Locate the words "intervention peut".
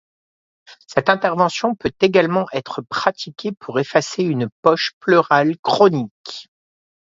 1.09-1.91